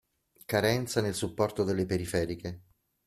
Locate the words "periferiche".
1.85-2.61